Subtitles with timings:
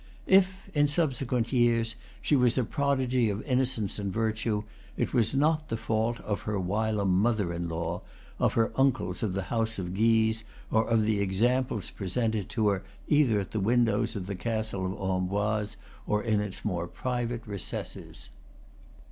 [0.25, 1.93] If in subsequent years
[2.23, 4.63] she was a prodigy of innocence and virtue,
[4.97, 7.11] it was not the fault of her whilom???
[7.19, 8.01] mother in law,
[8.39, 12.83] of her uncles of the house of Guise, or of the examples presented to her
[13.07, 15.77] either at the windows of the castle of Amboise
[16.07, 18.29] or in its more pri vate recesses.